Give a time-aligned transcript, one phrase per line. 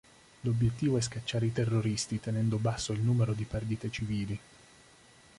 [0.41, 4.39] L'obiettivo è scacciare i terroristi tenendo basso il numero di perdite civili.